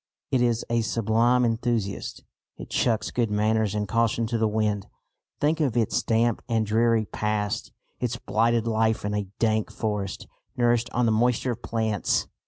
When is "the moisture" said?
11.05-11.51